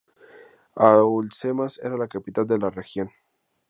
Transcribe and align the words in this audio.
Alhucemas 0.77 1.77
era 1.83 1.95
la 1.95 2.07
capital 2.07 2.47
de 2.47 2.57
la 2.57 2.71
región. 2.71 3.11